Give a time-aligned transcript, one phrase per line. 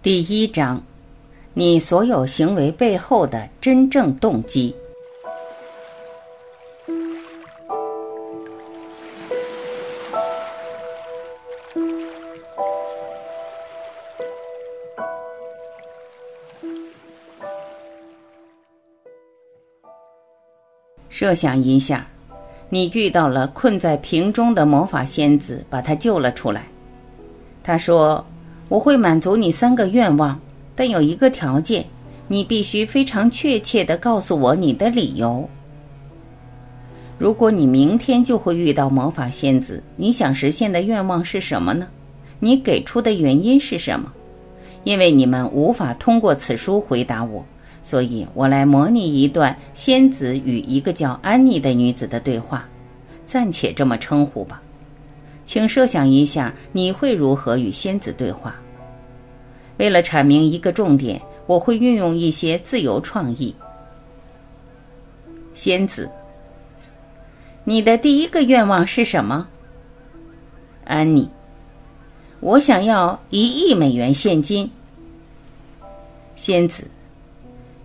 [0.00, 0.80] 第一章，
[1.54, 4.72] 你所有行为背后的真正动机。
[21.08, 22.06] 设想一下，
[22.68, 26.68] 你遇到了困在瓶中的魔法仙子，把她救了出来。
[27.64, 28.24] 他说。
[28.68, 30.38] 我会满足你三个愿望，
[30.74, 31.84] 但有一个条件，
[32.26, 35.48] 你必须非常确切地告诉我你的理由。
[37.16, 41.88] 如果你明天就会遇到魔法仙子，你想实现的愿望是什么呢？
[42.38, 44.12] 你给出的原因是什么？
[44.84, 47.44] 因为你们无法通过此书回答我，
[47.82, 52.68] 所以我来模拟一段仙子与一个叫安妮的女子的对话，
[53.26, 54.62] 暂且这么称呼吧。
[55.44, 58.54] 请设想一下，你会如何与仙子对话？
[59.78, 63.54] 为了阐明一个重点，我会运用一些自由创意。
[65.52, 66.08] 仙子，
[67.64, 69.46] 你的第一个愿望是什么？
[70.84, 71.28] 安妮，
[72.40, 74.70] 我想要一亿美元现金。
[76.34, 76.84] 仙子，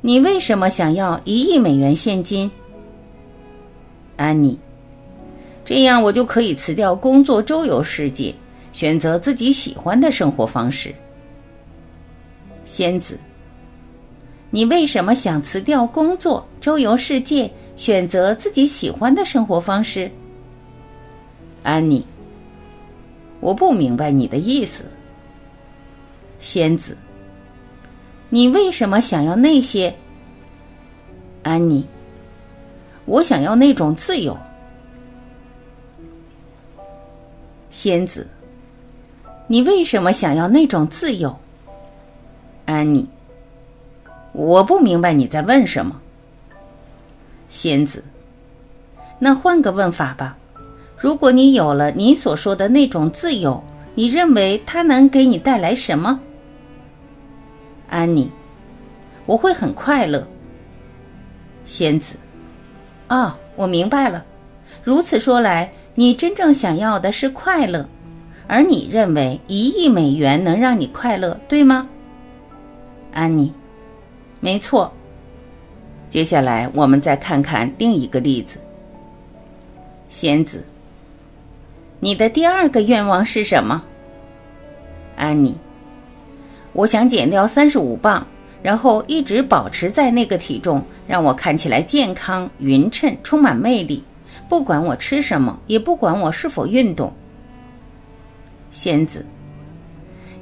[0.00, 2.50] 你为什么想要一亿美元现金？
[4.16, 4.58] 安妮。
[5.64, 8.32] 这样我就可以辞掉工作，周游世界，
[8.72, 10.94] 选择自己喜欢的生活方式。
[12.66, 13.18] 仙子，
[14.50, 20.10] 你为什么想辞掉工作，周游世界，选择自己喜欢的生活方式？
[21.62, 22.04] 安妮，
[23.40, 24.84] 我不明白你的意思。
[26.40, 26.96] 仙子，
[28.28, 29.94] 你为什么想要那些？
[31.44, 31.86] 安妮，
[33.04, 34.36] 我想要那种自由。
[37.70, 38.26] 仙子，
[39.46, 41.34] 你为什么想要那种自由？
[42.66, 43.08] 安妮，
[44.32, 45.98] 我不明白你在问什么。
[47.48, 48.04] 仙子，
[49.18, 50.36] 那换个问法吧。
[50.98, 53.62] 如果你有了你所说的那种自由，
[53.94, 56.20] 你认为它能给你带来什么？
[57.88, 58.30] 安妮，
[59.24, 60.26] 我会很快乐。
[61.64, 62.16] 仙子，
[63.06, 64.22] 啊，我明白了。
[64.84, 65.72] 如此说来。
[65.98, 67.88] 你真正想要的是快乐，
[68.46, 71.88] 而你认为一亿美元能让你快乐，对吗，
[73.16, 73.50] 安妮？
[74.40, 74.92] 没错。
[76.10, 78.60] 接下来我们再看看另一个例子。
[80.10, 80.62] 仙子，
[81.98, 83.82] 你的第二个愿望是什么？
[85.16, 85.56] 安妮，
[86.74, 88.26] 我想减掉三十五磅，
[88.62, 94.04] 然后一直保持在那个体重，让我看起来健康、匀称、充满魅力。
[94.46, 97.10] 不管我吃什么，也不管我是否运动。
[98.70, 99.24] 仙子，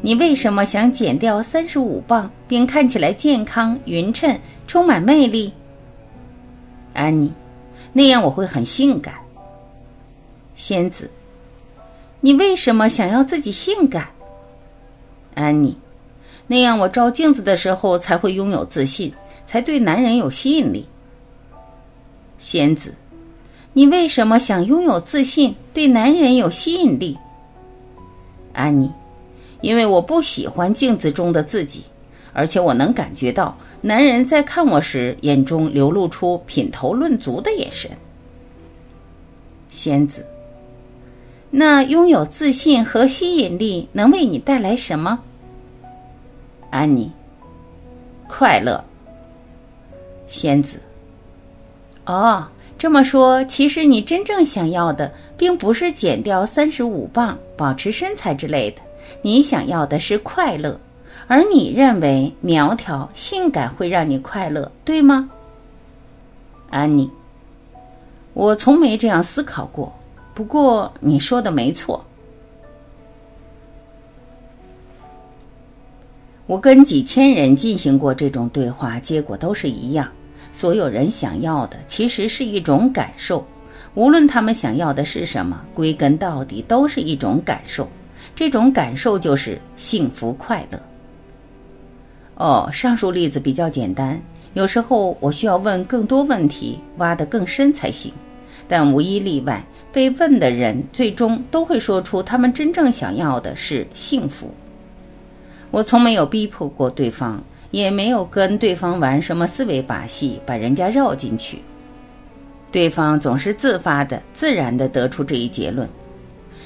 [0.04, 5.50] 你为什么想减掉三十五磅，并看起来健康、匀称、充满魅力？
[6.92, 7.32] 安妮，
[7.94, 9.14] 那样我会很性感。
[10.54, 11.10] 仙子，
[12.20, 14.08] 你为什么想要自己性感？
[15.34, 15.74] 安妮，
[16.48, 19.10] 那样我照镜子的时候才会拥有自信，
[19.46, 20.86] 才对男人有吸引力。
[22.36, 22.94] 仙子。
[23.72, 27.18] 你为什么想拥有自信，对男人有吸引力？
[28.52, 28.92] 安妮，
[29.64, 31.82] 因为我不喜欢镜子中的自己，
[32.34, 37.90] 而且我能感觉到男人在看我时眼中流露出品头论足的眼神。
[39.70, 40.24] 仙子，
[41.50, 45.18] 那拥有自信和吸引力能为你带来什么？
[46.70, 47.10] 安妮，
[48.28, 48.84] 快乐。
[50.26, 50.78] 仙子，
[52.04, 52.46] 哦。
[52.76, 58.82] 这么说，其实你真正想要的，并不是减掉三十五磅、保持身材之类的，
[59.22, 60.78] 你想要的是快乐，
[61.26, 65.30] 而你认为苗条、性感会让你快乐，对吗？
[66.70, 67.10] 安妮，
[68.32, 69.92] 我从没这样思考过。
[70.34, 72.04] 不过你说的没错，
[76.46, 80.08] 我跟几千人进行过这种对话，结果都是一样。
[80.52, 83.46] 所有人想要的其实是一种感受，
[83.94, 87.88] 无论他们想要的是什么，归根到底都是一种感受。
[88.34, 90.80] 这种感受就是幸福快乐。
[92.36, 94.20] 哦，上述例子比较简单，
[94.54, 98.12] 有时候我需要问更多问题，挖得更深才行。
[98.66, 104.50] 但无一例外，被问的人最终都会说出他们真正想要的是幸福。
[105.70, 107.42] 我从没有逼迫过对方。
[107.70, 111.58] 也没有跟对方玩什么思维把戏，把人家绕进去。
[112.70, 115.88] 对方总是自发的、自然的得出这一结论。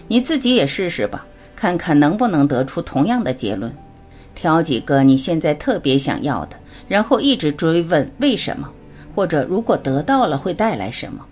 [0.06, 1.26] 你自己也试试吧，
[1.58, 3.75] 看看能不能得出同样的结论。
[4.32, 6.56] 挑几个你现在特别想要的，
[6.87, 8.70] 然后一直追问为什么，
[9.12, 11.26] 或者如果得到了会带来什么。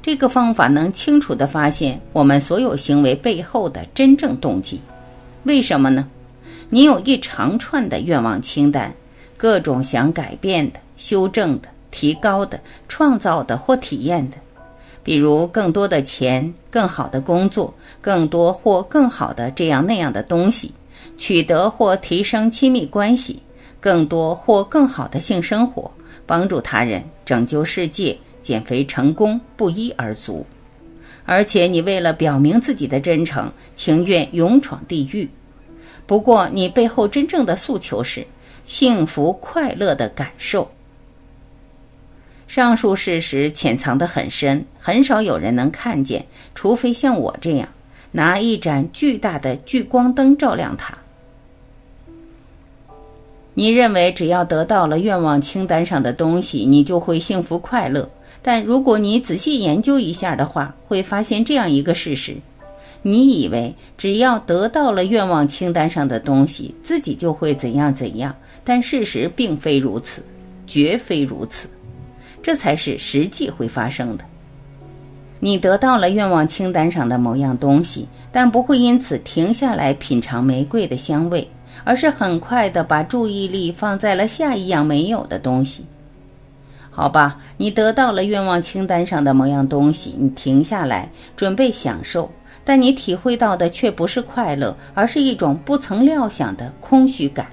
[0.00, 4.80] 这个方法能清楚地发现我们所有行为背后的真正动机。
[5.42, 6.08] 为什么呢？
[6.70, 8.90] 你有一长串的愿望清单，
[9.36, 14.38] 各种想改变的、修正的、提高的、创造的或体验的，
[15.08, 20.70] 比如更多的钱、更好的工作、更多或更好的这样那样的东西，
[21.16, 23.42] 取得或提升亲密关系，
[23.80, 25.90] 更多或更好的性生活，
[26.26, 30.44] 帮助他人，拯救世界，减肥成功，不一而足。
[31.24, 35.26] 而且你为了表明自己的真诚，情愿勇闯地狱。
[36.04, 38.26] 不过，你背后真正的诉求是
[38.66, 40.70] 幸福快乐的感受。
[42.48, 46.24] 上述事实潜藏得很深，很少有人能看见，
[46.54, 47.68] 除非像我这样
[48.10, 50.96] 拿一盏巨大的聚光灯照亮它。
[53.52, 58.08] 你认为只要得到了愿望清单上的东西，你就会幸福快乐。
[58.40, 62.36] 但如果你仔细研究一下的话，会发现这样一个事实。
[63.02, 68.34] 你以为只要得到了愿望清单上的东西，自己就会怎样怎样？
[68.64, 70.22] 但事实并非如此，
[70.66, 71.68] 绝非如此。
[72.42, 74.24] 这才是实际会发生的。
[75.40, 81.48] 你得到了愿望清单上的某样东西，但不会因此停下来品尝玫瑰的香味，
[81.84, 85.84] 而是很快的把注意力放在了下一样没有的东西。
[86.90, 92.28] 好吧，你得到了愿望清单上的某样东西，你停下来准备享受。
[92.64, 97.46] 但你体会到的却不是快乐，而是一种不曾料想的空虚感。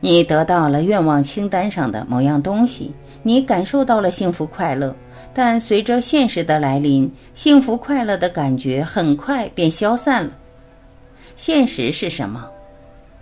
[0.00, 2.90] 你得到了愿望清单上的某样东西，
[3.26, 4.94] 你感受到了幸福快乐，
[5.34, 10.30] 但随着现实的来临，幸福快乐的感觉很快便消散了。
[11.34, 12.46] 现实是什么？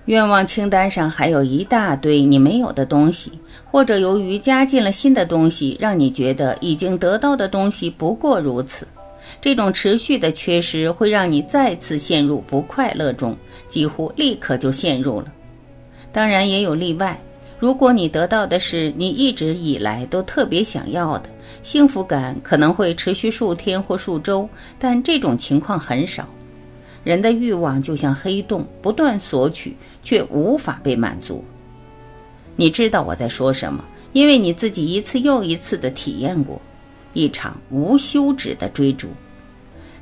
[0.05, 3.33] 愿望清单上还有一大堆你没有的东西，
[3.71, 8.87] 或者由于加进了新的东西，让你觉得已经得到的东西不过如此。
[9.41, 13.35] 这种持续的缺失会让你再次陷入不快乐中，
[13.71, 15.33] 几乎立刻就陷入了。
[16.12, 17.19] 当然也有例外，
[17.64, 21.31] 如果你得到的是你一直以来都特别想要的，
[21.62, 24.46] 幸福感可能会持续数天或数周，
[24.78, 26.28] 但这种情况很少。
[27.05, 31.43] 人的欲望就像黑洞，不断索取却无法被满足。
[32.55, 33.82] 你知道我在说什么，
[34.12, 36.60] 因为你自己一次又一次的体验过
[37.14, 39.08] 一场无休止的追逐。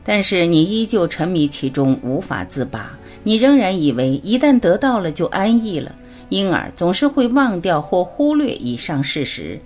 [0.03, 2.91] 但是你依旧沉迷其中，无法自拔。
[3.23, 5.95] 你仍然以为一旦得到了就安逸了，
[6.33, 9.61] 因而总是会忘掉或忽略以上事实。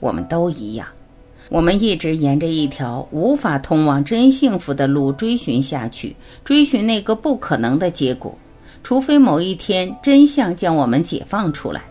[0.00, 0.88] 我们都一样，
[1.48, 8.36] 我们一直沿着一条无法通往真幸福的路追寻下去，追寻那个不可能的结果，
[8.82, 11.82] 除非某一天真相将我们解放出来。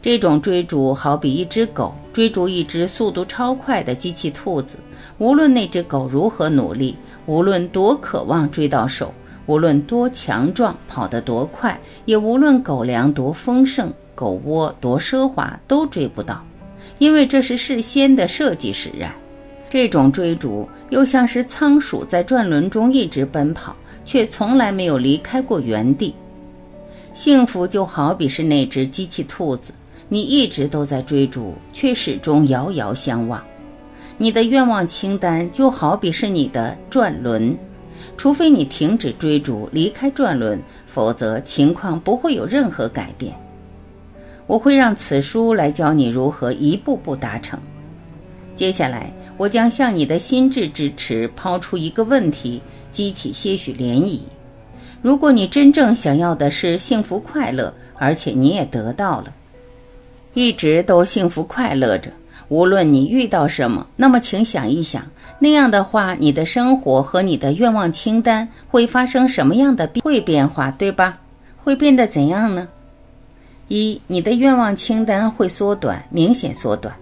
[0.00, 4.78] 这种追逐好比一只狗追逐一只速度超快的机器兔子。
[5.18, 6.96] 无论那只狗如何努力，
[7.26, 9.12] 无论多渴望追到手，
[9.46, 16.42] 无论多强壮，跑得多快，也无论狗粮多丰盛，狗窝多奢华，都追不到，
[16.98, 19.12] 因为这是事先的设计使然。
[19.68, 23.74] 这种追逐又像是仓鼠在转轮中一直奔跑，
[24.04, 26.14] 却从来没有离开过原地。
[27.12, 29.72] 幸福就好比是那只机器兔子，
[30.08, 33.42] 你一直都在追逐，却始终遥遥相望。
[34.16, 37.56] 你的愿望清单就好比是你的转轮，
[38.16, 43.34] 除非你停止追逐，离开转轮，否则情况不会有任何改变。
[44.46, 47.58] 我会让此书来教你如何一步步达成。
[48.54, 52.60] 接下来，我将向你的心智支持抛出一个问题，
[52.92, 54.20] 激起些许涟漪。
[55.02, 59.34] 如果你真正想要的是幸福快乐，而且你也得到了，
[60.34, 62.10] 一直都幸福快乐着。
[62.48, 65.02] 无论你遇到什么，那么请想一想，
[65.38, 71.18] 那样的话，你的生活和你的愿望清单会发生什么样的变会变化，对吧？
[71.56, 72.68] 会变得怎样呢？
[73.68, 76.92] 一，你的愿望清单会缩短，明显缩短；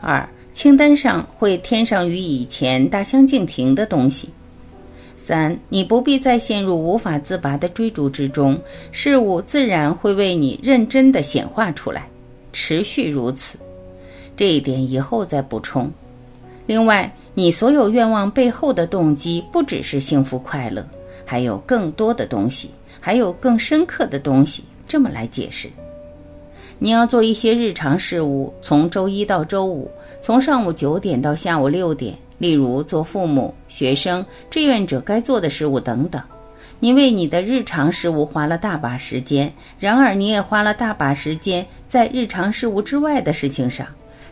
[0.00, 4.28] 二，清单上会添上与以前大相径庭的东西；
[5.16, 8.56] 三，你不必再陷入无法自拔的追逐之中，
[8.92, 12.08] 事物自然会为你认真的显化出来，
[12.52, 13.58] 持续如此。
[14.36, 15.90] 这一点以后再补充。
[16.66, 20.86] 另外，你所有愿望背后的动机不只是幸福快乐，
[21.24, 24.64] 还有更多的东西，还有更深刻的东西。
[24.88, 25.68] 这么来解释：
[26.78, 29.90] 你要做一些日常事务，从周一到周五，
[30.20, 36.22] 从上午九点到下午六点，例如做父母、学生、志愿者该做的事物等等。
[36.78, 43.86] 你为你的日常事务花了大把时间，然而你也花了大把时间在日常事务之外的事情上，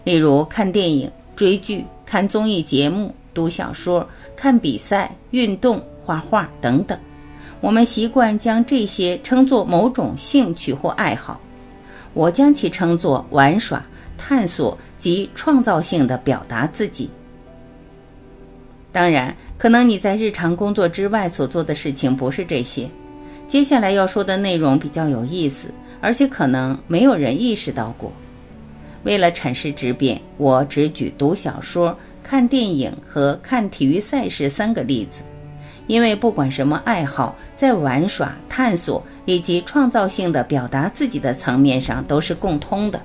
[0.04, 4.06] 例如看电影、追剧、看综艺节目、读小说、
[4.36, 6.98] 看比赛、运动、画画等等。
[7.60, 11.40] 我们习惯将这些称作某种兴趣或爱好，
[12.12, 13.82] 我将其称作玩耍、
[14.18, 17.08] 探索及创造性的表达自己。
[18.92, 22.88] 当然，可能你在日常工作之外所做的事情不是这些。
[23.48, 28.12] 接下来要说的内容比较有意思，而且可能没有人意识到过。
[29.04, 35.22] 为了阐释之便，我只举读小说、看电影和看体育赛事三个例子，
[35.86, 43.00] 因为不管什么爱好，在玩耍、探索以及创造性的表达自己的层面上都是共通的。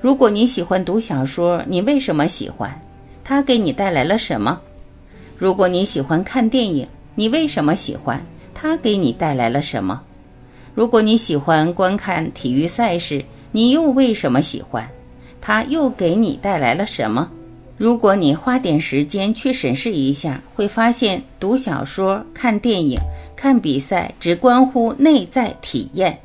[0.00, 2.80] 如果你喜欢读小说，你为什么喜欢？
[3.22, 4.60] 它给你带来了什么？
[5.38, 8.24] 如果你喜欢看电影，你为什么喜欢？
[8.54, 10.02] 它给你带来了什么？
[10.74, 13.24] 如果你喜欢观看体育赛事，
[13.56, 14.84] 你又为什么喜欢？
[15.40, 17.30] 它又给你带来了什么？
[17.78, 22.98] 如果你花点时间去审视一下，会发现读小说、看电影、
[23.36, 26.18] 看比赛只关乎内在体验。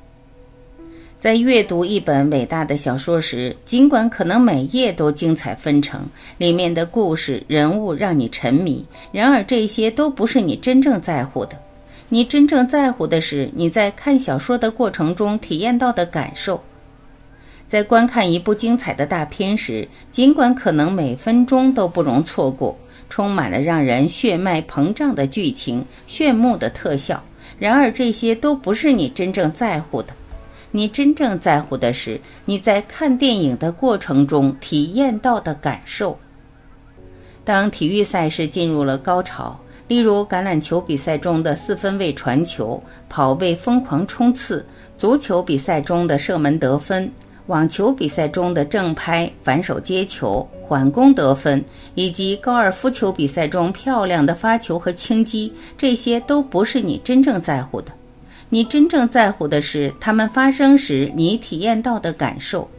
[1.19, 6.01] 在阅读一本伟大的小说时，尽管可能每页都精彩纷呈，
[6.39, 11.55] 里面的故事、人物让你沉迷，然而这些都不是你真正在乎的。
[12.07, 16.59] 你真正在乎的是你在看小说的过程中体验到的感受。
[17.69, 22.75] 在观看一部精彩的大片时，尽管可能每分钟都不容错过，
[23.11, 27.23] 充满了让人血脉膨胀的剧情、炫目的特效，
[27.59, 30.11] 然而这些都不是你真正在乎的。
[30.71, 36.17] 你真正在乎的是你在看电影的过程中体验到的感受。
[37.43, 39.55] 当体育赛事进入了高潮，
[39.87, 44.65] 例如橄榄球比赛中的四分卫传球、跑位疯狂冲刺；
[44.97, 47.07] 足球比赛中的射门得分；
[47.49, 51.65] 网球比赛中的正拍、反手接球、缓攻得分，
[51.95, 57.91] 以及高尔夫球比赛中漂亮的发球和轻击，这些都不是你真正在乎的。
[58.49, 62.69] 你真正在乎的是它们发生时你体验到的感受。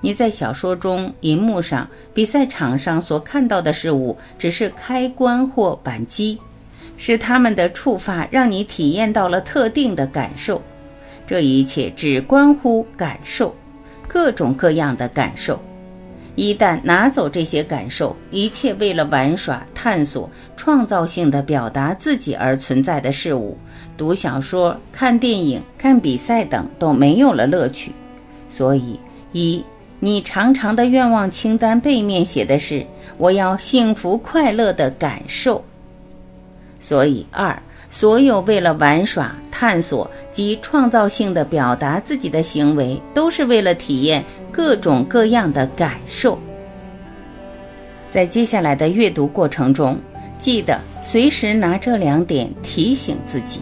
[0.00, 6.36] 你在小说中、银幕上、比赛场上所看到的事物，只是开关或扳机，
[6.96, 10.60] 是他们的触发让你体验到了特定的感受。
[11.24, 13.54] 这一切只关乎感受，
[14.08, 15.60] 各种各样的感受。
[16.34, 23.56] 一旦拿走这些感受，一切为了玩耍、探索、创造性的表达自己而存在的事物，
[23.96, 27.90] 读小说、看电影、看比赛等都没有了乐趣。
[28.50, 29.00] 所以，
[29.32, 29.64] 一，
[29.98, 32.86] 你长长的愿望清单背面写的是
[33.16, 35.64] “我要幸福快乐的感受”。
[36.78, 44.24] 所以，二，所有为了玩耍、探索及创造性的表达自己的行为，都是为了体验。
[44.52, 46.38] 各种各样的感受，
[48.10, 49.98] 在接下来的阅读过程中，
[50.38, 53.60] 记得随时拿这两点提醒自己。